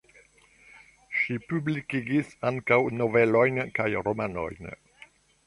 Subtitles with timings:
[1.17, 4.75] Ŝi publikigis ankaŭ novelojn, kaj romanojn.